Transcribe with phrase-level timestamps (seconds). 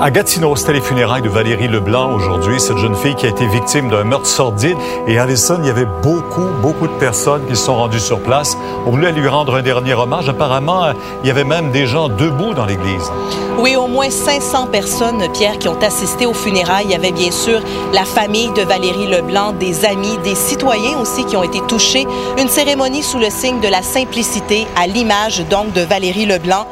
[0.00, 3.48] À Gatineau, c'était les funérailles de Valérie Leblanc aujourd'hui, cette jeune fille qui a été
[3.48, 4.76] victime d'un meurtre sordide.
[5.08, 8.56] Et Allison, il y avait beaucoup, beaucoup de personnes qui se sont rendues sur place.
[8.86, 10.28] On voulait lui rendre un dernier hommage.
[10.28, 10.92] Apparemment,
[11.24, 13.10] il y avait même des gens debout dans l'église.
[13.58, 16.86] Oui, au moins 500 personnes, Pierre, qui ont assisté aux funérailles.
[16.86, 17.60] Il y avait bien sûr
[17.92, 22.06] la famille de Valérie Leblanc, des amis, des citoyens aussi qui ont été touchés.
[22.38, 26.66] Une cérémonie sous le signe de la simplicité, à l'image donc de Valérie Leblanc.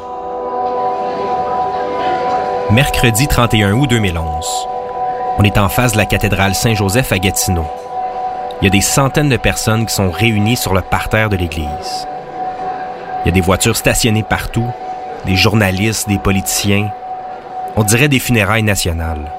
[2.71, 4.45] Mercredi 31 août 2011.
[5.37, 7.65] On est en face de la cathédrale Saint-Joseph à Gatineau.
[8.59, 12.07] Il y a des centaines de personnes qui sont réunies sur le parterre de l'église.
[13.23, 14.67] Il y a des voitures stationnées partout,
[15.25, 16.89] des journalistes, des politiciens.
[17.77, 19.31] On dirait des funérailles nationales.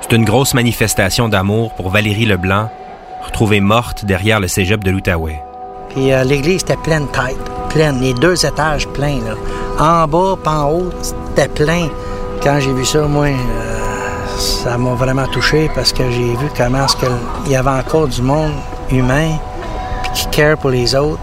[0.00, 2.70] C'est une grosse manifestation d'amour pour Valérie Leblanc,
[3.26, 5.42] retrouvée morte derrière le cégep de l'Outaouais.
[5.90, 7.36] Puis euh, l'église était pleine tête,
[7.68, 9.20] pleine, les deux étages pleins.
[9.20, 9.34] Là.
[9.78, 11.88] En bas, pas en haut, c'était plein.
[12.42, 16.86] Quand j'ai vu ça, moi, euh, ça m'a vraiment touché parce que j'ai vu comment
[16.86, 18.50] est-ce qu'il y avait encore du monde
[18.90, 19.38] humain
[20.12, 21.20] qui care pour les autres.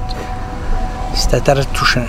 [1.13, 2.05] C'était très touchant.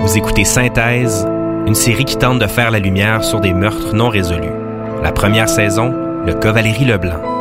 [0.00, 1.26] Vous écoutez Synthèse,
[1.66, 4.54] une série qui tente de faire la lumière sur des meurtres non résolus.
[5.02, 5.92] La première saison,
[6.24, 7.37] le cas Valérie Leblanc.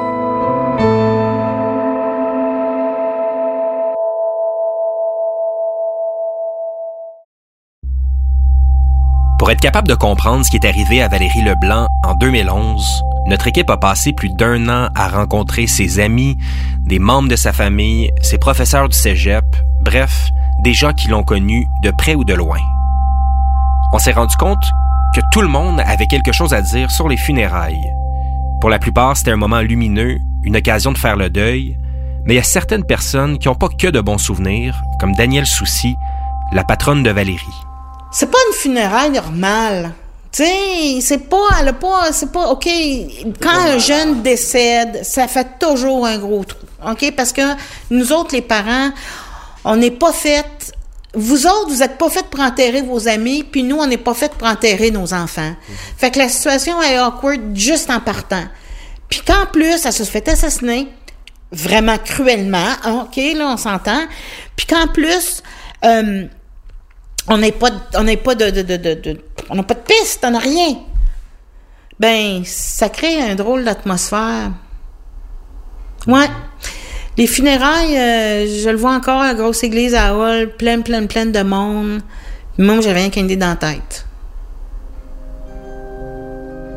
[9.47, 12.85] Pour être capable de comprendre ce qui est arrivé à Valérie Leblanc en 2011,
[13.27, 16.37] notre équipe a passé plus d'un an à rencontrer ses amis,
[16.79, 19.45] des membres de sa famille, ses professeurs du cégep,
[19.79, 20.31] bref,
[20.65, 22.59] des gens qui l'ont connue de près ou de loin.
[23.93, 24.65] On s'est rendu compte
[25.15, 27.89] que tout le monde avait quelque chose à dire sur les funérailles.
[28.59, 31.77] Pour la plupart, c'était un moment lumineux, une occasion de faire le deuil,
[32.25, 35.47] mais il y a certaines personnes qui n'ont pas que de bons souvenirs, comme Danielle
[35.47, 35.95] Soucy,
[36.51, 37.63] la patronne de Valérie.
[38.11, 39.93] C'est pas une funéraille normale.
[40.31, 42.67] Tu sais, c'est pas, elle a pas, c'est pas, OK,
[43.41, 46.59] quand un jeune décède, ça fait toujours un gros trou.
[46.85, 47.13] OK?
[47.15, 47.41] Parce que
[47.89, 48.91] nous autres, les parents,
[49.63, 50.45] on n'est pas fait,
[51.13, 54.13] vous autres, vous êtes pas fait pour enterrer vos amis, puis nous, on n'est pas
[54.13, 55.53] fait pour enterrer nos enfants.
[55.97, 58.43] Fait que la situation est awkward juste en partant.
[59.09, 60.89] Puis qu'en plus, elle se fait assassiner,
[61.51, 64.05] vraiment cruellement, OK, là, on s'entend.
[64.55, 65.41] Puis qu'en plus,
[65.85, 66.25] euh,
[67.29, 69.17] on n'est pas, on de, de, de,
[69.49, 70.77] on n'a pas de piste, on n'a rien.
[71.99, 74.51] Ben, ça crée un drôle d'atmosphère.
[76.07, 76.29] Ouais.
[77.17, 81.31] Les funérailles, euh, je le vois encore, la grosse église à Hall, pleine, pleine, pleine
[81.31, 82.01] de monde.
[82.59, 84.05] Moi, j'avais rien qu'une idée dans la tête.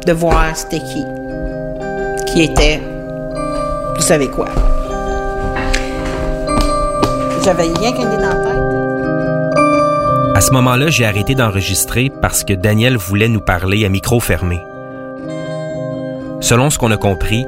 [0.07, 1.05] De voir c'était qui.
[2.27, 2.81] Qui était.
[3.95, 4.49] Vous savez quoi?
[7.45, 8.60] J'avais rien qu'une idée dans tête.
[10.41, 14.59] À ce moment-là, j'ai arrêté d'enregistrer parce que Daniel voulait nous parler à micro fermé.
[16.41, 17.45] Selon ce qu'on a compris,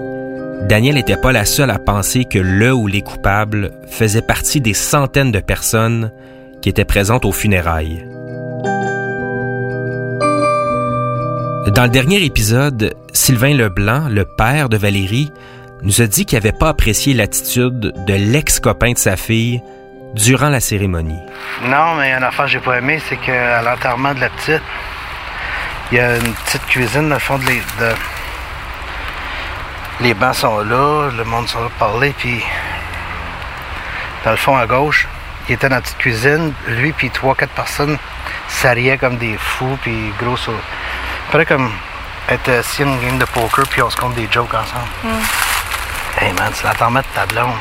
[0.68, 4.74] Daniel n'était pas la seule à penser que le ou les coupables faisaient partie des
[4.74, 6.12] centaines de personnes
[6.60, 8.06] qui étaient présentes aux funérailles.
[11.74, 15.32] Dans le dernier épisode, Sylvain Leblanc, le père de Valérie,
[15.80, 19.62] nous a dit qu'il n'avait pas apprécié l'attitude de l'ex-copain de sa fille
[20.14, 21.20] durant la cérémonie.
[21.64, 24.62] Non, mais une affaire que j'ai pas aimé, c'est qu'à l'enterrement de la petite,
[25.90, 27.94] il y a une petite cuisine dans le fond de les, de-
[30.00, 32.42] les bancs sont là, le monde sont là pour parler, puis
[34.24, 35.06] dans le fond à gauche,
[35.48, 37.98] il était dans la petite cuisine, lui puis trois, quatre personnes
[38.48, 40.52] s'arriaient comme des fous, puis gros sur...
[41.28, 41.70] Après comme
[42.28, 44.88] être assis à une game de poker, puis on se compte des jokes ensemble.
[46.20, 47.54] Hey man, c'est l'enterrement de ta blonde.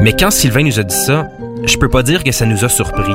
[0.00, 1.26] Mais quand Sylvain nous a dit ça,
[1.64, 3.14] je peux pas dire que ça nous a surpris.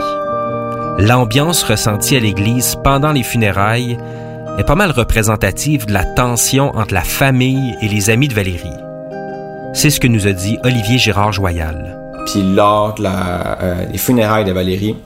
[0.99, 3.97] L'ambiance ressentie à l'église pendant les funérailles
[4.59, 8.75] est pas mal représentative de la tension entre la famille et les amis de Valérie.
[9.73, 11.97] C'est ce que nous a dit Olivier Gérard Joyal.
[12.25, 14.97] Puis lors de euh, funérailles de Valérie,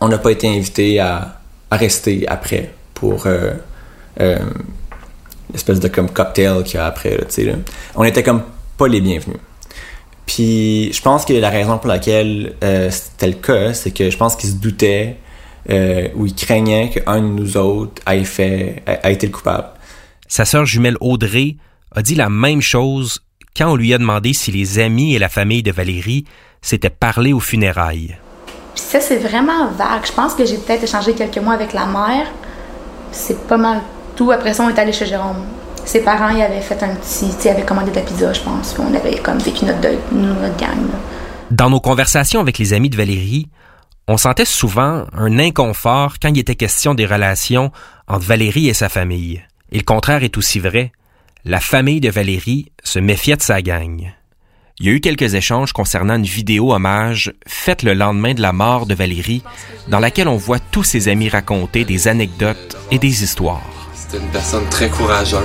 [0.00, 1.36] on n'a pas été invité à,
[1.70, 3.52] à, rester après pour euh,
[4.20, 4.38] euh,
[5.52, 7.16] l'espèce de comme cocktail qu'il y a après.
[7.16, 7.52] Là, là.
[7.94, 8.42] On était comme
[8.76, 9.38] pas les bienvenus.
[10.26, 14.16] Puis je pense que la raison pour laquelle euh, c'était le cas, c'est que je
[14.16, 15.16] pense qu'ils se doutaient
[15.70, 19.68] euh, ou ils craignaient qu'un de nous autres ait, fait, a, a été le coupable.
[20.28, 21.56] Sa sœur jumelle Audrey
[21.94, 23.20] a dit la même chose
[23.56, 26.24] quand on lui a demandé si les amis et la famille de Valérie
[26.60, 28.16] s'étaient parlé aux funérailles.
[28.74, 30.04] Puis ça, c'est vraiment vague.
[30.04, 32.26] Je pense que j'ai peut-être échangé quelques mots avec la mère.
[33.12, 33.80] C'est pas mal
[34.14, 34.30] tout.
[34.30, 35.44] Après ça, on est allé chez Jérôme.
[35.86, 37.48] Ses parents, ils avaient fait un petit...
[37.48, 38.74] Avaient commandé de la pizza, je pense.
[38.78, 39.98] On avait comme vécu notre deuil,
[40.58, 40.76] gang.
[41.52, 43.48] Dans nos conversations avec les amis de Valérie,
[44.08, 47.70] on sentait souvent un inconfort quand il était question des relations
[48.08, 49.42] entre Valérie et sa famille.
[49.70, 50.90] Et le contraire est aussi vrai.
[51.44, 54.12] La famille de Valérie se méfiait de sa gang.
[54.80, 58.52] Il y a eu quelques échanges concernant une vidéo hommage faite le lendemain de la
[58.52, 59.44] mort de Valérie,
[59.86, 63.75] dans laquelle on voit tous ses amis raconter des anecdotes et des histoires.
[64.08, 65.40] C'était une personne très courageuse.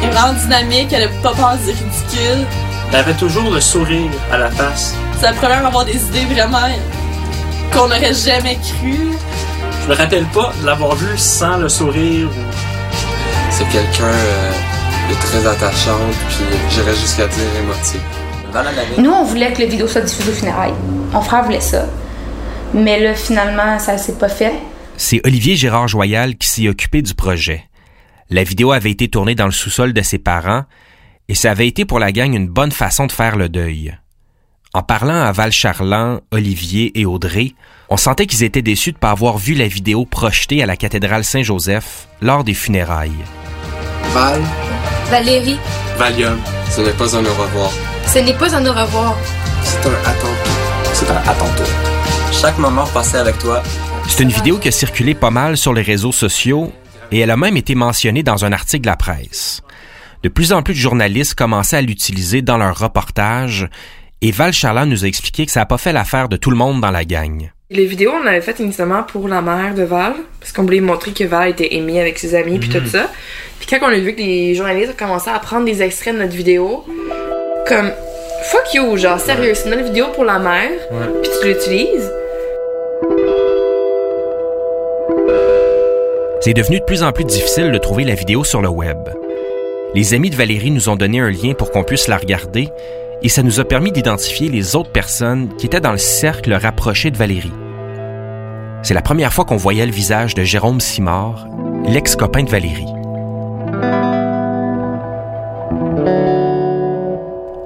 [0.00, 2.46] Elle est vraiment dynamique, elle a pas peur du ridicule.
[2.90, 4.94] Elle avait toujours le sourire à la face.
[5.18, 6.66] C'est la première à avoir des idées vraiment
[7.72, 8.96] qu'on n'aurait jamais cru.
[9.82, 12.28] Je me rappelle pas de l'avoir vu sans le sourire.
[13.50, 14.52] C'est quelqu'un euh,
[15.10, 18.00] de très attachante, puis j'irais jusqu'à dire émotif.
[18.96, 20.74] Nous, on voulait que la vidéo soit diffusée au funérailles.
[21.12, 21.84] Mon frère voulait ça.
[22.72, 24.54] Mais là, finalement, ça s'est pas fait.
[24.96, 27.68] C'est Olivier Gérard Joyal qui s'est occupé du projet.
[28.30, 30.64] La vidéo avait été tournée dans le sous-sol de ses parents
[31.28, 33.96] et ça avait été pour la gang une bonne façon de faire le deuil.
[34.72, 37.52] En parlant à Val Charland, Olivier et Audrey,
[37.90, 40.76] on sentait qu'ils étaient déçus de ne pas avoir vu la vidéo projetée à la
[40.76, 43.12] cathédrale Saint-Joseph lors des funérailles.
[44.12, 44.40] Val?
[45.10, 45.58] Valérie.
[45.96, 46.40] Valium.
[46.70, 47.70] Ce n'est pas un au revoir.
[48.06, 49.16] Ce n'est pas un au revoir.
[49.62, 50.14] C'est un à
[50.92, 53.62] C'est un à Chaque moment passé avec toi.
[54.08, 56.72] C'est une vidéo qui a circulé pas mal sur les réseaux sociaux
[57.14, 59.62] et elle a même été mentionnée dans un article de la presse.
[60.24, 63.68] De plus en plus de journalistes commençaient à l'utiliser dans leurs reportages
[64.20, 66.56] et Val Charland nous a expliqué que ça n'a pas fait l'affaire de tout le
[66.56, 67.50] monde dans la gang.
[67.70, 71.12] Les vidéos, on l'avait faites initialement pour la mère de Val, parce qu'on voulait montrer
[71.12, 72.80] que Val était aimée avec ses amis, puis Mhm.
[72.82, 73.10] tout ça.
[73.58, 76.20] Puis quand on a vu que les journalistes ont commencé à prendre des extraits de
[76.20, 76.84] notre vidéo,
[77.68, 77.92] comme
[78.50, 80.70] fuck you, genre sérieux, c'est notre vidéo pour la mère,
[81.22, 82.10] puis tu l'utilises.
[86.44, 88.98] C'est devenu de plus en plus difficile de trouver la vidéo sur le web.
[89.94, 92.68] Les amis de Valérie nous ont donné un lien pour qu'on puisse la regarder
[93.22, 97.10] et ça nous a permis d'identifier les autres personnes qui étaient dans le cercle rapproché
[97.10, 97.50] de Valérie.
[98.82, 101.48] C'est la première fois qu'on voyait le visage de Jérôme Simard,
[101.88, 102.92] l'ex-copain de Valérie.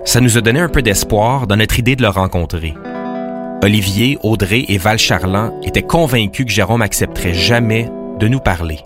[0.04, 2.74] Ça nous a donné un peu d'espoir dans notre idée de le rencontrer.
[3.60, 8.79] Olivier, Audrey et Val Charland étaient convaincus que Jérôme accepterait jamais de nous parler.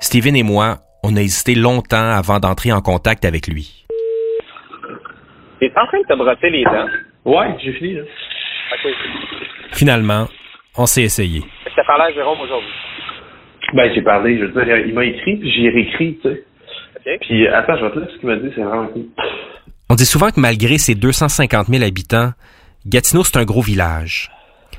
[0.00, 3.84] Steven et moi, on a hésité longtemps avant d'entrer en contact avec lui.
[5.58, 6.88] T'es en train de te brosser les dents?
[7.24, 8.02] Ouais, j'ai fini, là.
[8.02, 8.92] Ok.
[9.72, 10.26] Finalement,
[10.76, 11.42] on s'est essayé.
[11.68, 12.70] Je t'ai parlé à Jérôme aujourd'hui?
[13.74, 16.44] Ben, j'ai parlé, je veux dire, il m'a écrit, puis j'ai réécrit, tu sais.
[16.96, 17.18] OK?
[17.22, 19.06] Puis, attends, je vais te dire ce qu'il m'a dit, c'est vraiment cool.
[19.88, 22.30] On dit souvent que malgré ses 250 000 habitants,
[22.86, 24.30] Gatineau, c'est un gros village.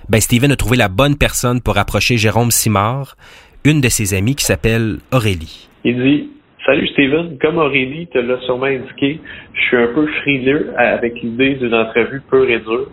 [0.10, 3.16] Ben, Steven a trouvé la bonne personne pour approcher Jérôme Simard,
[3.64, 5.70] une de ses amies qui s'appelle Aurélie.
[5.86, 6.30] Il dit
[6.66, 9.20] Salut Steven, comme Aurélie te l'a sûrement indiqué,
[9.54, 12.90] je suis un peu frileux avec l'idée d'une entrevue pure et dure,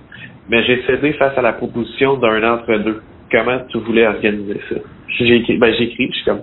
[0.49, 3.03] mais j'ai cédé face à la proposition d'un entre-deux.
[3.31, 4.77] Comment tu voulais organiser ça?
[5.19, 6.43] J'ai écrit, ben j'ai écrit, je suis comme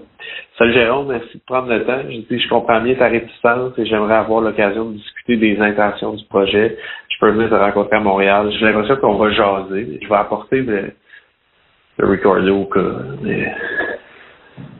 [0.57, 2.01] Salut Jérôme, merci de prendre le temps.
[2.09, 6.13] Je dis je comprends bien ta réticence et j'aimerais avoir l'occasion de discuter des intentions
[6.13, 6.77] du projet.
[7.17, 8.51] Je peux venir te rencontrer à Montréal.
[8.59, 9.99] J'ai l'impression qu'on va jaser.
[10.03, 10.91] Je vais apporter le,
[11.97, 12.79] le recorder au cas.
[13.23, 13.51] Mais,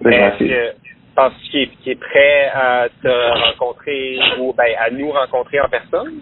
[0.01, 0.75] mais Est-ce j'ai- que
[1.15, 5.67] penses-tu qu'il est, qu'il est prêt à te rencontrer ou ben, à nous rencontrer en
[5.67, 6.13] personne?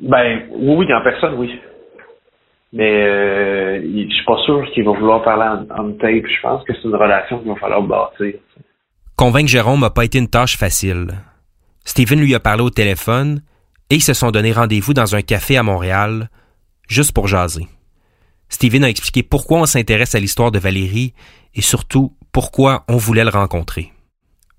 [0.00, 1.60] Ben, oui, oui, en personne, oui.
[2.72, 6.24] Mais euh, je suis pas sûr qu'il va vouloir parler en, en tape.
[6.26, 8.34] Je pense que c'est une relation qu'il va falloir bâtir.
[9.14, 11.08] Convaincre Jérôme n'a pas été une tâche facile.
[11.84, 13.40] Steven lui a parlé au téléphone
[13.94, 16.26] et ils se sont donné rendez-vous dans un café à Montréal,
[16.88, 17.68] juste pour jaser.
[18.48, 21.14] Steven a expliqué pourquoi on s'intéresse à l'histoire de Valérie
[21.54, 23.92] et surtout pourquoi on voulait le rencontrer.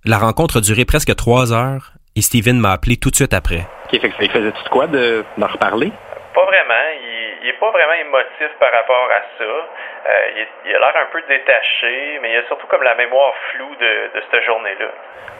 [0.05, 3.67] La rencontre a duré presque trois heures et Steven m'a appelé tout de suite après.
[3.91, 5.91] OK, fait que faisait tout quoi de, d'en reparler?
[6.33, 6.85] Pas vraiment.
[7.03, 9.43] Il, il est pas vraiment émotif par rapport à ça.
[9.43, 13.75] Euh, il a l'air un peu détaché, mais il a surtout comme la mémoire floue
[13.75, 14.91] de, de cette journée-là.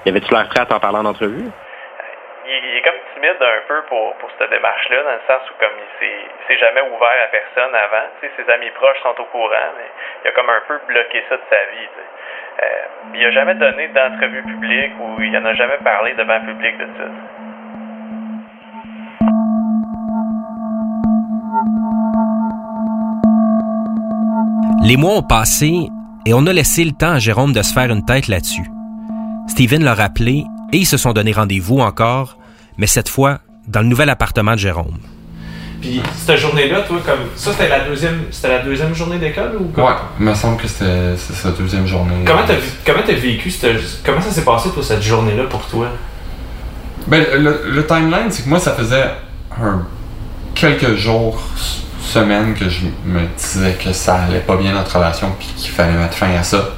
[0.06, 1.48] Y avait-tu l'air prêt à t'en parler en entrevue?
[2.48, 5.74] Il, est comme timide un peu pour, pour cette démarche-là, dans le sens où comme
[5.82, 6.08] il
[6.48, 8.06] s'est, jamais ouvert à personne avant.
[8.22, 9.90] Ses amis proches sont au courant, mais
[10.24, 11.90] il a comme un peu bloqué ça de sa vie.
[12.62, 12.66] Euh,
[13.16, 16.78] il a jamais donné d'entrevue publique ou il en a jamais parlé devant le public
[16.78, 17.10] de ça.
[24.84, 25.90] Les mois ont passé
[26.28, 28.70] et on a laissé le temps à Jérôme de se faire une tête là-dessus.
[29.48, 30.44] Steven l'a rappelé
[30.74, 32.38] et ils se sont donné rendez-vous encore,
[32.78, 34.98] mais cette fois dans le nouvel appartement de Jérôme.
[35.82, 39.66] Puis cette journée-là, toi, comme ça, c'était la deuxième, c'était la deuxième journée d'école ou
[39.66, 39.84] quoi?
[39.86, 42.24] Ouais, il me semble que c'était sa deuxième journée.
[42.26, 42.56] Comment t'as
[42.86, 45.88] comment t'as vécu cette, comment ça s'est passé toi cette journée-là pour toi?
[47.08, 49.12] Ben, le, le timeline, c'est que moi, ça faisait
[49.62, 49.86] un-
[50.56, 51.40] quelques jours,
[52.02, 55.94] semaines que je me disais que ça allait pas bien notre relation puis qu'il fallait
[55.94, 56.70] mettre fin à ça.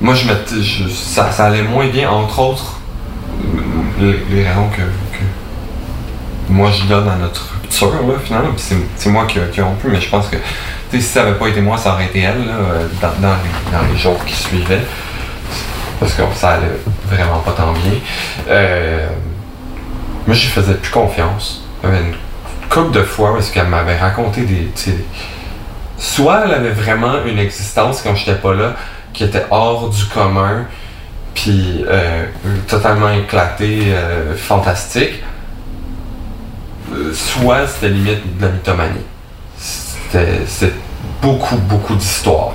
[0.00, 0.28] Moi, je
[0.90, 2.80] ça, ça allait moins bien, entre autres,
[3.98, 4.82] les, raisons que,
[6.48, 8.50] moi je donne à notre rupture, là, finalement.
[8.56, 10.36] C'est, moi qui, qui ai rompu, mais je pense que
[10.90, 12.54] si ça avait pas été moi, ça aurait été elle, là,
[13.00, 14.82] dans, dans les, dans les jours qui suivaient
[15.98, 17.92] parce que ça allait vraiment pas tant bien.
[18.48, 19.08] Euh,
[20.26, 21.64] moi, je faisais plus confiance.
[21.82, 22.14] Il avait une
[22.68, 24.68] couple de fois est-ce qu'elle m'avait raconté des,
[25.98, 28.74] soit elle avait vraiment une existence quand j'étais pas là
[29.16, 30.66] qui était hors du commun,
[31.34, 32.26] puis euh,
[32.68, 35.22] totalement éclatée, euh, fantastique.
[37.12, 39.00] Soit c'était limite de la mythomanie.
[39.58, 40.72] C'était
[41.20, 42.52] beaucoup, beaucoup d'histoires.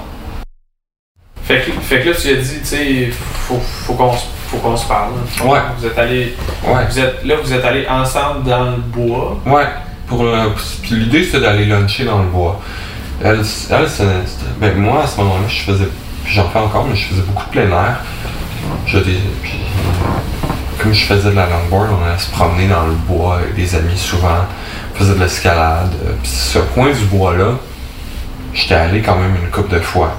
[1.44, 3.10] Fait que, fait que là tu as dit, tu sais,
[3.48, 5.12] faut, faut qu'on se- faut qu'on se parle.
[5.40, 5.46] là.
[5.46, 5.60] Ouais.
[5.78, 6.86] Vous êtes allés, Ouais.
[6.90, 9.38] vous êtes là vous êtes allés ensemble dans le bois.
[9.46, 9.66] Ouais,
[10.08, 10.24] pour
[10.84, 12.60] puis l'idée c'était d'aller luncher dans le bois.
[13.24, 13.88] Elle, elle
[14.60, 15.88] ben, moi à ce moment-là, je faisais,
[16.26, 18.00] j'en fais encore, mais je faisais beaucoup de plein air.
[18.86, 19.20] Je, puis,
[20.80, 23.76] comme je faisais de la longboard, on allait se promener dans le bois avec des
[23.76, 24.46] amis souvent,
[24.94, 25.92] on faisait de l'escalade.
[26.06, 27.54] euh, Puis ce coin du bois-là,
[28.54, 30.12] j'étais allé quand même une couple de fois.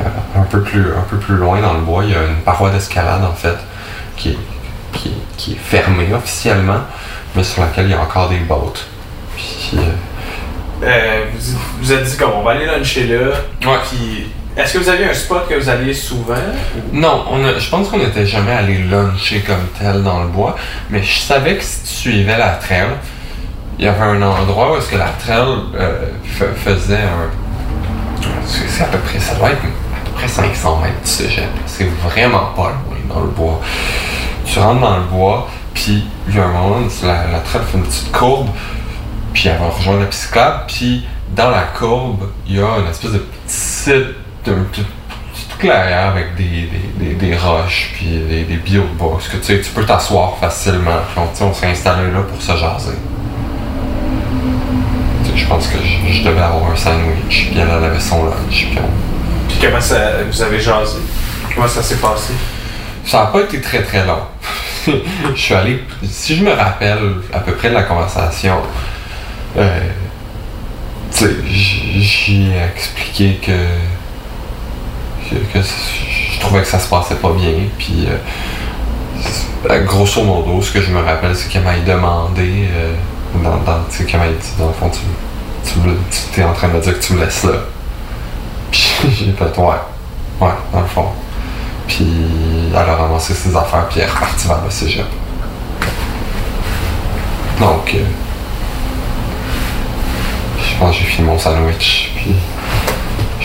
[0.00, 2.36] Euh, un, peu plus, un peu plus loin dans le bois, il y a une
[2.44, 3.56] paroi d'escalade en fait,
[4.16, 4.38] qui est,
[4.92, 6.80] qui, est- qui est fermée officiellement,
[7.34, 8.86] mais sur laquelle il y a encore des bottes.
[9.36, 9.80] Puis, euh,
[10.82, 13.30] Euh, vous vous êtes dit comme on va aller luncher là.
[13.88, 14.26] Puis
[14.56, 16.34] est-ce que vous aviez un spot que vous alliez souvent?
[16.92, 17.24] Non,
[17.58, 20.56] je pense qu'on n'était jamais allé luncher comme tel dans le bois,
[20.90, 22.88] mais je savais que si tu suivais la trail,
[23.78, 25.46] il y avait un endroit où est-ce que la trail
[25.78, 27.30] euh, fa- faisait un...
[28.46, 31.44] C'est à peu près, ça doit être à peu près 500 mètres du cégep.
[31.66, 33.60] C'est vraiment pas loin dans le bois.
[34.46, 37.76] Tu rentres dans le bois, puis il y a un moment, la, la trail fait
[37.76, 38.48] une petite courbe,
[39.34, 43.12] puis elle va rejoindre la pisciclable, puis dans la courbe, il y a une espèce
[43.12, 44.14] de petite, de
[44.52, 44.86] petite,
[45.58, 49.84] clairière avec des, des, des, des roches, puis des, des que tu sais, tu peux
[49.84, 50.98] t'asseoir facilement.
[51.16, 52.96] On, s'est installé là pour se jaser.
[55.34, 55.76] Je pense que
[56.10, 59.80] je, devais avoir un sandwich, puis elle, elle avait son lunch, puis on, Puis comment
[59.80, 60.98] ça vous avez jasé?
[61.54, 62.32] Comment ça s'est passé?
[63.04, 64.22] Ça n'a pas été très très long.
[65.34, 66.98] je suis allé, si je me rappelle
[67.32, 68.56] à peu près de la conversation,
[69.56, 69.80] euh,
[71.12, 73.52] tu sais, j- j'y ai expliqué que,
[75.28, 77.52] que, je trouvais que ça se passait pas bien.
[77.78, 78.06] Puis,
[79.68, 82.94] euh, grosso modo, ce que je me rappelle, c'est qu'elle m'a demandé, euh,
[83.42, 85.00] dans, dans, tu sais, qu'elle m'a dit, dans le fond, tu,
[86.32, 87.52] tu es en train de me dire que tu me laisses là.
[88.70, 89.66] Puis j'ai fait, ouais,
[90.40, 91.06] ouais, dans le fond.
[91.86, 92.06] Puis
[92.70, 95.06] elle a ramassé ses affaires, puis elle est repartie vers le cégep.
[97.60, 97.98] Donc, euh,
[100.60, 102.34] je pense que j'ai fini mon sandwich, puis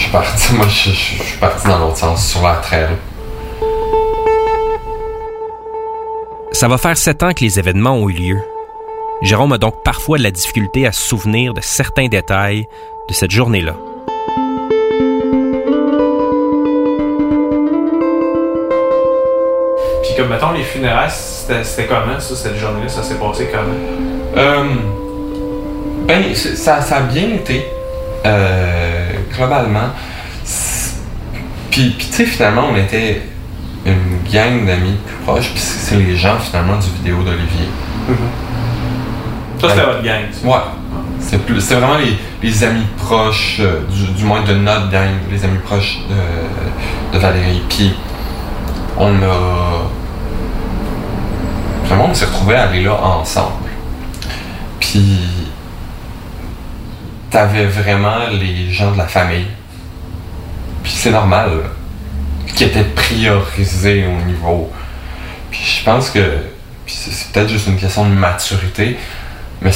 [0.01, 2.87] je suis parti, moi je, je- je suis parti dans l'autre sens, sur la trail.
[6.53, 8.41] Ça va faire sept ans que les événements ont eu lieu.
[9.21, 12.67] Jérôme a donc parfois de la difficulté à se souvenir de certains détails
[13.07, 13.75] de cette journée-là.
[20.03, 22.89] Puis comme mettons les funérailles, c'était c'était comment ça, cette journée-là?
[22.89, 23.75] Ça s'est passé comment?
[24.37, 24.63] Euh,
[26.07, 27.65] ben, ça, ça a bien été,
[28.25, 28.90] euh,
[29.41, 29.89] globalement.
[31.71, 33.21] Puis, puis tu sais, finalement, on était
[33.85, 37.67] une gang d'amis plus proches, puis c'est les gens, finalement, du vidéo d'Olivier.
[39.59, 40.21] Ça, c'était votre gang.
[40.43, 40.57] Ouais.
[41.19, 42.17] C'est plus- c'est vraiment les,
[42.47, 47.19] les amis proches, euh, du, du moins de notre gang, les amis proches de, de
[47.21, 47.61] Valérie.
[47.69, 47.93] Puis
[48.97, 49.87] on a.
[51.85, 53.53] Vraiment, on s'est retrouvés à aller là ensemble.
[54.79, 55.19] Puis
[57.31, 59.47] t'avais vraiment les gens de la famille.
[60.83, 61.49] Puis c'est normal,
[62.55, 64.71] qui étaient priorisés au niveau.
[65.49, 66.19] Puis je pense que
[66.85, 68.97] c'est peut-être juste une question de maturité,
[69.61, 69.71] mais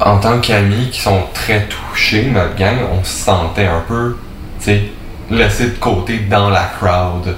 [0.00, 4.18] en tant qu'amis qui sont très touchés, notre gang, on se sentait un peu,
[4.58, 4.82] tu sais,
[5.30, 7.36] laissé de côté dans la crowd.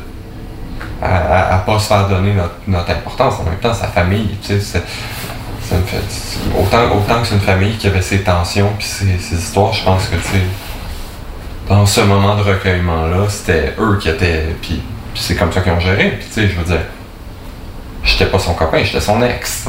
[1.02, 3.34] À, à, pas se faire donner notre, notre importance.
[3.38, 4.82] En même temps, sa famille, tu sais,
[5.68, 6.02] ça me fait.
[6.58, 9.84] Autant, autant que c'est une famille qui avait ses tensions puis ses, ses histoires, je
[9.84, 10.40] pense que, tu sais,
[11.68, 14.54] dans ce moment de recueillement-là, c'était eux qui étaient.
[14.62, 14.80] Puis,
[15.14, 16.10] puis c'est comme ça qu'ils ont géré.
[16.18, 16.82] Puis, tu sais, je veux dire,
[18.04, 19.66] j'étais pas son copain, j'étais son ex.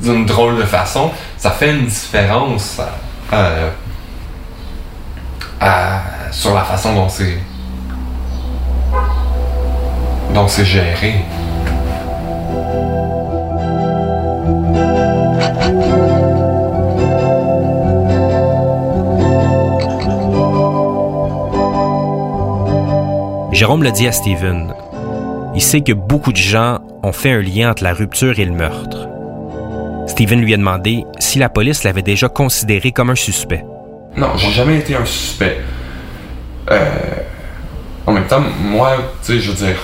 [0.00, 2.80] D'une drôle de façon, ça fait une différence
[3.34, 3.68] euh,
[5.60, 6.00] à-
[6.30, 7.38] sur la façon dont c'est.
[10.32, 11.16] dont c'est géré.
[23.60, 24.72] Jérôme l'a dit à Steven.
[25.54, 28.52] Il sait que beaucoup de gens ont fait un lien entre la rupture et le
[28.52, 29.06] meurtre.
[30.06, 33.62] Steven lui a demandé si la police l'avait déjà considéré comme un suspect.
[34.16, 35.60] Non, j'ai jamais été un suspect.
[36.70, 36.88] Euh,
[38.06, 39.76] en même temps, moi, tu sais, je veux dire,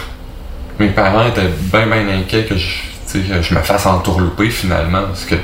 [0.79, 2.79] mes parents étaient bien, bien inquiets que je,
[3.13, 5.35] que je me fasse entourlouper finalement, parce que,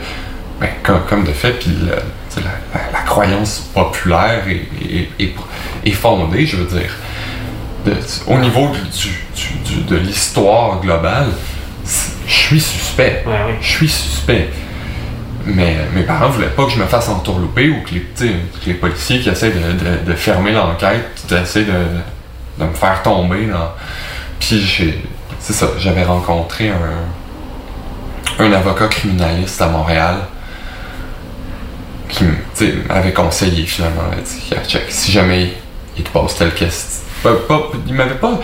[0.58, 6.96] ben, comme, comme de fait, puis la, croyance populaire est fondée, je veux dire.
[7.84, 7.96] De-
[8.28, 11.28] au niveau du, du- du- de l'histoire globale,
[12.26, 13.24] je suis suspect.
[13.60, 14.48] Je suis suspect.
[15.44, 18.06] Mais mes parents voulaient pas que je me fasse entourlouper ou que les,
[18.64, 19.58] que policiers qui essaient de,
[20.04, 21.72] de- de fermer l'enquête essaient de,
[22.58, 23.46] de me faire tomber.
[23.46, 23.72] Dans...
[24.38, 24.62] Puis
[25.40, 30.16] c'est ça, j'avais rencontré un, un avocat criminaliste à Montréal
[32.08, 32.24] qui
[32.88, 34.02] m'avait conseillé finalement.
[34.24, 35.52] Dit, check, si jamais
[35.96, 37.00] il te pose telle question.
[37.22, 37.30] Pas,
[37.86, 38.40] il m'avait pas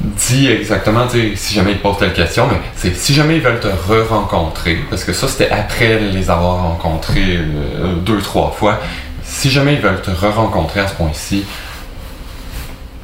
[0.00, 4.78] dit exactement, si jamais ils posent telle question, mais si jamais ils veulent te re-rencontrer,
[4.90, 8.80] parce que ça c'était après les avoir rencontrés euh, deux, trois fois,
[9.22, 11.44] si jamais ils veulent te re-rencontrer à ce point-ci,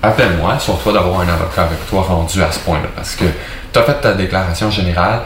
[0.02, 3.24] appelle-moi, sur-toi d'avoir un avocat avec toi rendu à ce point-là, parce que
[3.72, 5.22] tu as fait ta déclaration générale,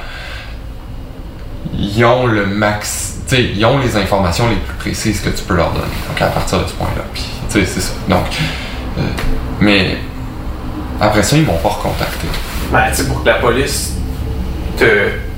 [1.75, 5.71] ils ont le max, ils ont les informations les plus précises que tu peux leur
[5.73, 5.87] donner.
[6.09, 7.05] Donc à partir de ce point-là,
[7.49, 7.93] c'est ça.
[8.09, 8.27] Donc,
[8.99, 9.03] euh,
[9.62, 9.96] mais
[11.01, 12.27] après ça, ils m'ont pas recontacté.
[12.72, 13.94] Ben, tu sais, pour que la police
[14.77, 14.85] te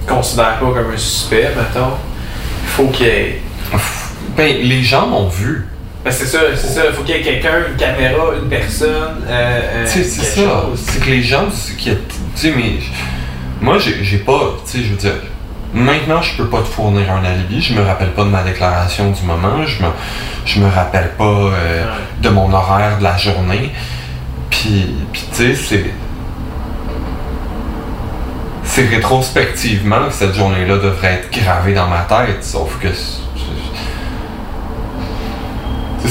[0.09, 1.93] considère pas comme un suspect, mettons,
[2.63, 3.43] il faut qu'il y ait.
[4.37, 5.67] Ben, les gens m'ont vu.
[6.05, 6.83] Ben, c'est ça, c'est ça.
[6.89, 9.25] Il faut qu'il y ait quelqu'un, une caméra, une personne.
[9.27, 10.65] Euh, euh, Tu sais, c'est ça.
[10.75, 11.47] C'est que les gens
[11.79, 11.91] qui.
[11.91, 11.97] Tu
[12.35, 12.79] sais, mais.
[13.61, 14.57] Moi, j'ai j'ai pas.
[14.65, 15.23] Tu sais, je veux dire.
[15.73, 17.61] Maintenant, je peux pas te fournir un alibi.
[17.61, 19.67] Je me rappelle pas de ma déclaration du moment.
[19.67, 19.89] Je me,
[20.45, 21.85] je me rappelle pas euh,
[22.21, 23.73] de mon horaire de la journée.
[24.65, 25.85] Puis, puis tu sais, c'est.
[28.65, 32.43] C'est rétrospectivement que cette journée-là devrait être gravée dans ma tête.
[32.43, 32.89] Sauf que.
[32.93, 33.21] c'est-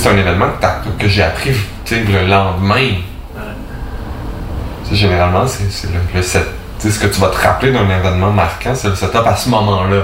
[0.07, 0.47] un événement
[0.83, 1.51] que, que j'ai appris
[1.89, 2.89] le lendemain.
[4.91, 6.45] Généralement, c'est le, le set-
[6.79, 10.01] ce que tu vas te rappeler d'un événement marquant, c'est le setup à ce moment-là.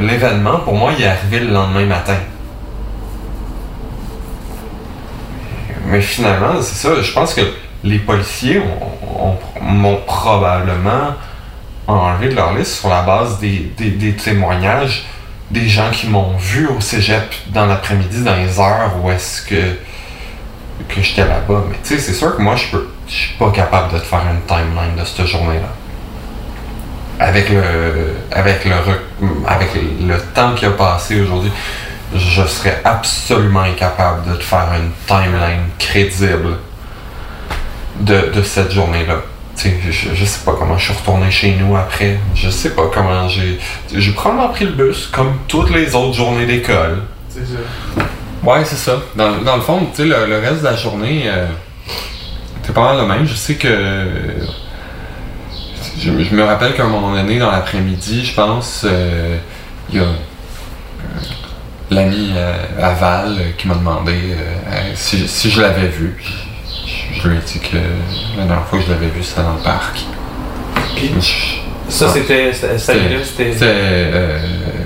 [0.00, 2.16] L'événement, pour moi, il est arrivé le lendemain matin.
[5.94, 7.42] Mais finalement, c'est ça, je pense que
[7.84, 11.14] les policiers ont- ont- m'ont probablement
[11.86, 15.06] enlevé de leur liste sur la base des, des- témoignages
[15.52, 19.54] des gens qui m'ont vu au cégep dans l'après-midi, dans les heures où est-ce que,
[20.88, 21.62] que j'étais là-bas.
[21.70, 22.76] Mais tu sais, c'est sûr que moi, je
[23.06, 25.68] suis pas capable de te faire une timeline de cette journée-là.
[27.20, 27.62] Avec le,
[28.32, 28.72] avec le,
[29.46, 31.52] avec le temps qui a passé aujourd'hui,
[32.14, 36.58] je serais absolument incapable de te faire une timeline crédible
[38.00, 39.16] de, de cette journée-là.
[39.56, 39.68] Je,
[40.14, 42.18] je sais pas comment je suis retourné chez nous après.
[42.34, 43.58] Je sais pas comment j'ai.
[43.94, 47.02] J'ai probablement pris le bus comme toutes les autres journées d'école.
[47.28, 48.02] C'est ça.
[48.42, 48.98] Ouais, c'est ça.
[49.14, 51.46] Dans, dans le fond, tu sais, le, le reste de la journée, euh,
[52.62, 53.26] c'est pas mal le même.
[53.26, 53.68] Je sais que.
[56.00, 59.38] Je, je me rappelle qu'à un moment donné, dans l'après-midi, je pense, euh,
[59.90, 60.06] il y a
[61.94, 66.14] l'ami euh, Aval euh, qui m'a demandé euh, si, si je l'avais vu.
[66.86, 67.76] Je, je lui ai dit que
[68.38, 70.00] la dernière fois que je l'avais vu, c'était dans le parc.
[70.96, 72.12] Puis, Je- ça, Ah.
[72.14, 72.52] c'était.
[72.52, 73.56] C'était.
[73.62, 74.38] Euh,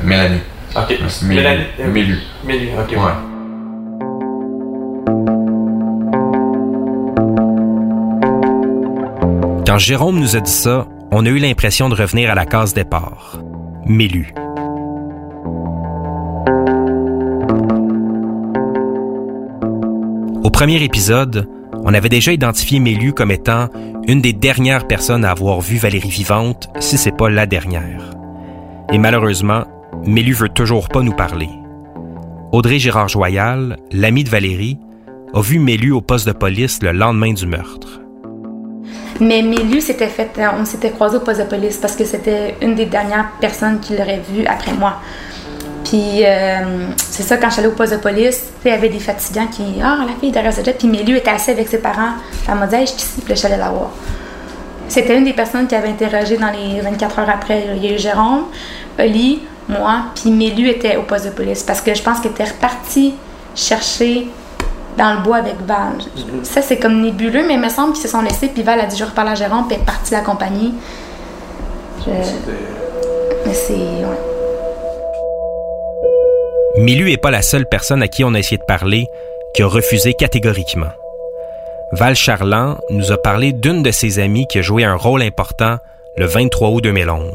[0.04, 0.40] Mélanie.
[0.76, 0.90] Ok.
[1.22, 1.34] Mélu.
[1.36, 1.64] Mélanie.
[1.92, 2.18] Mélu.
[2.44, 2.90] Mélu, ok.
[2.96, 3.12] Ouais.
[9.66, 12.72] Quand Jérôme nous a dit ça, on a eu l'impression de revenir à la case
[12.72, 13.38] départ.
[13.86, 14.32] Mélu.
[20.58, 21.48] Premier épisode,
[21.84, 23.68] on avait déjà identifié Mélu comme étant
[24.08, 28.10] une des dernières personnes à avoir vu Valérie vivante, si c'est pas la dernière.
[28.92, 29.62] Et malheureusement,
[30.04, 31.48] Mélu veut toujours pas nous parler.
[32.50, 34.80] Audrey Gérard Joyal, l'amie de Valérie,
[35.32, 38.00] a vu Mélu au poste de police le lendemain du meurtre.
[39.20, 42.74] Mais Mélu s'était fait, on s'était croisés au poste de police parce que c'était une
[42.74, 44.96] des dernières personnes qui l'aurait vu après moi.
[45.88, 48.90] Puis euh, c'est ça, quand je suis allée au poste de police, il y avait
[48.90, 50.74] des fatigants qui, ah, la fille ce jet.
[50.74, 52.12] Puis Mélu était assise avec ses parents.
[52.46, 53.90] Elle m'a dit, hey, je suis ici, puis allée la voir.
[54.86, 57.68] C'était une des personnes qui avait interrogé dans les 24 heures après.
[57.74, 58.44] Il y a eu Jérôme,
[58.98, 62.44] Oli, moi, puis Mélu était au poste de police parce que je pense qu'elle était
[62.44, 63.14] repartie
[63.54, 64.28] chercher
[64.98, 65.94] dans le bois avec Val.
[66.42, 68.86] Ça, c'est comme nébuleux, mais il me semble qu'ils se sont laissés, puis Val a
[68.86, 70.72] dit je reparle à Jérôme, puis elle est partie l'accompagner.
[72.04, 72.10] Je...
[73.46, 73.72] Mais c'est.
[73.72, 74.27] Ouais.
[76.78, 79.06] Milu n'est pas la seule personne à qui on a essayé de parler
[79.54, 80.92] qui a refusé catégoriquement.
[81.92, 85.78] Val Charland nous a parlé d'une de ses amies qui a joué un rôle important
[86.16, 87.34] le 23 août 2011.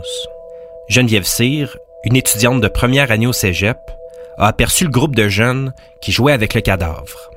[0.90, 3.78] Geneviève Cyr, une étudiante de première année au cégep,
[4.38, 7.32] a aperçu le groupe de jeunes qui jouaient avec le cadavre.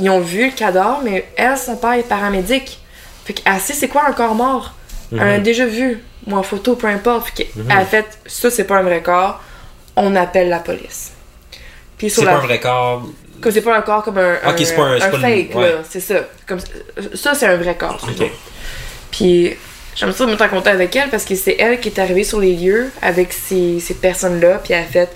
[0.00, 2.78] Ils ont vu le cadavre, mais elle, son père est paramédic.
[3.24, 4.74] Fait qu'elle sait c'est quoi un corps mort.
[5.12, 5.42] Elle a Mhm.
[5.42, 7.28] déjà vu, ou en photo, peu importe.
[7.28, 7.70] Fait qu'elle Mhm.
[7.70, 9.40] a fait, ça c'est pas un vrai corps,
[10.02, 11.12] on appelle la police.
[11.98, 13.08] Puis sur C'est la- pas un vrai corps.
[13.40, 15.62] Comme c'est pas un corps comme un, pas un- c'est pas le- fake, ouais.
[15.72, 15.78] là.
[15.88, 16.14] C'est ça.
[16.46, 16.58] Comme,
[17.14, 18.06] ça, c'est un vrai corps.
[19.10, 19.54] Puis
[19.96, 22.38] j'aime ça de me raconter avec elle parce que c'est elle qui est arrivée sur
[22.40, 24.60] les lieux avec ces, ces personnes-là.
[24.62, 25.08] Puis elle a fait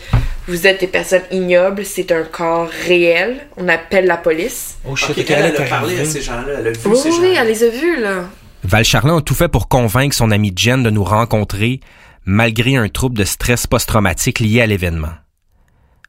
[0.47, 4.77] Vous êtes des personnes ignobles, c'est un corps réel, on appelle la police.
[4.87, 7.17] Oh Ok, elle, elle a parlé à ces gens-là, elle a vu Oui, ces oui,
[7.17, 7.41] gens-là.
[7.41, 8.25] elle les a vus, là.
[8.63, 11.81] Val Charland a tout fait pour convaincre son amie Jen de nous rencontrer,
[12.27, 15.15] malgré un trouble de stress post-traumatique lié à l'événement.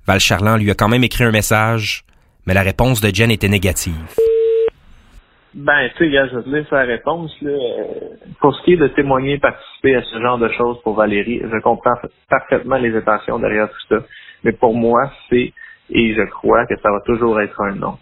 [0.07, 2.03] Val Charland lui a quand même écrit un message,
[2.45, 4.15] mais la réponse de Jen était négative.
[5.55, 7.31] Ben, tu sais, je te réponse.
[7.41, 7.51] Là.
[8.41, 11.61] Pour ce qui est de témoigner, participer à ce genre de choses pour Valérie, je
[11.61, 11.95] comprends
[12.29, 14.05] parfaitement les intentions derrière tout ça.
[14.43, 15.53] Mais pour moi, c'est,
[15.89, 17.97] et je crois que ça va toujours être un non.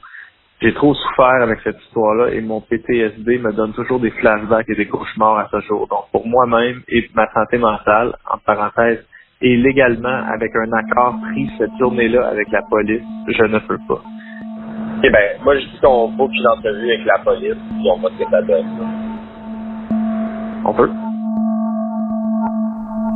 [0.63, 4.75] J'ai trop souffert avec cette histoire-là et mon PTSD me donne toujours des flashbacks et
[4.75, 5.87] des cauchemars à ce jour.
[5.89, 8.99] Donc, pour moi-même et ma santé mentale, en parenthèse,
[9.41, 13.95] et légalement, avec un accord pris cette journée-là avec la police, je ne peux pas.
[13.95, 18.11] Ok, ben, moi, je dis qu'on ait une entrevue avec la police, puis on voit
[18.17, 18.65] ce que ça donne.
[20.63, 20.89] On peut.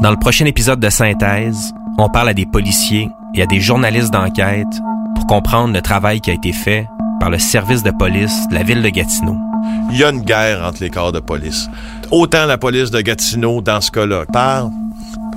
[0.04, 4.12] Dans le prochain épisode de Synthèse, on parle à des policiers et à des journalistes
[4.12, 4.82] d'enquête
[5.16, 6.88] pour comprendre le travail qui a été fait
[7.20, 9.38] par le service de police de la ville de Gatineau.
[9.92, 11.70] Il y a une guerre entre les corps de police.
[12.12, 14.70] Autant la police de Gatineau, dans ce cas-là, par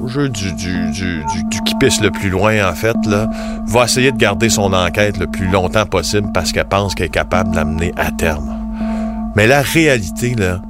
[0.03, 3.29] au jeu du, du, du, du, qui pisse le plus loin, en fait, là,
[3.66, 7.11] va essayer de garder son enquête le plus longtemps possible parce qu'elle pense qu'elle est
[7.11, 8.57] capable de l'amener à terme.
[9.37, 10.61] Mais la réalité, là,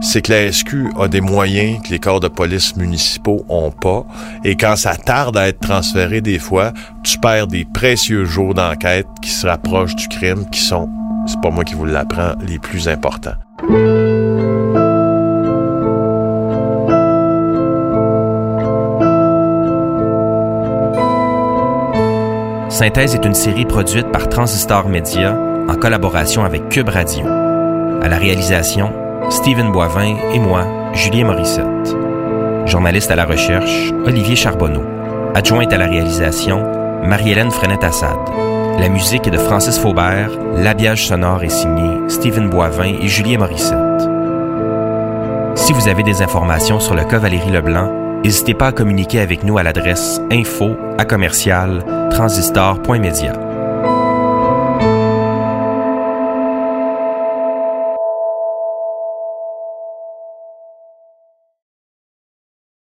[0.00, 4.06] c'est que la SQ a des moyens que les corps de police municipaux ont pas.
[4.44, 9.06] Et quand ça tarde à être transféré des fois, tu perds des précieux jours d'enquête
[9.22, 10.88] qui se rapprochent du crime, qui sont,
[11.26, 13.34] c'est pas moi qui vous l'apprends, les plus importants.
[22.70, 25.36] Synthèse est une série produite par Transistor Media
[25.68, 27.26] en collaboration avec Cube Radio.
[27.26, 28.90] À la réalisation,
[29.30, 31.96] Stephen Boivin et moi, Julien Morissette.
[32.66, 34.82] Journaliste à la recherche, Olivier Charbonneau.
[35.36, 36.64] Adjointe à la réalisation,
[37.04, 38.18] Marie-Hélène Frenette-Assad.
[38.80, 43.78] La musique est de Francis Faubert, l'habillage sonore est signé Stephen Boivin et Julien Morissette.
[45.54, 47.92] Si vous avez des informations sur le cas Valérie Leblanc,
[48.24, 53.49] n'hésitez pas à communiquer avec nous à l'adresse info à commercial transistor.media.